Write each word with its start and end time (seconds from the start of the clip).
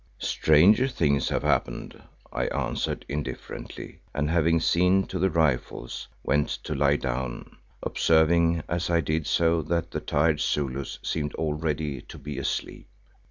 "Stranger 0.17 0.87
things 0.87 1.29
have 1.29 1.43
happened," 1.43 2.01
I 2.33 2.45
answered 2.47 3.05
indifferently, 3.07 3.99
and 4.15 4.31
having 4.31 4.59
seen 4.59 5.05
to 5.05 5.19
the 5.19 5.29
rifles, 5.29 6.07
went 6.23 6.47
to 6.63 6.73
lie 6.73 6.95
down, 6.95 7.57
observing 7.83 8.63
as 8.67 8.89
I 8.89 9.01
did 9.01 9.27
so 9.27 9.61
that 9.61 9.91
the 9.91 9.99
tired 10.01 10.39
Zulus 10.39 10.97
seemed 11.03 11.35
already 11.35 12.01
to 12.01 12.17
be 12.17 12.39
asleep. 12.39 12.87